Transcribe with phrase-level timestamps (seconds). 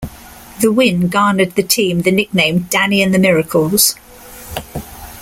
[0.61, 3.93] The win garnered the team the nickname "Danny and the Miracles".